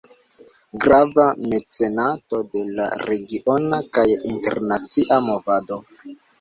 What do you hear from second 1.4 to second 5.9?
mecenato de la regiona kaj internacia movado.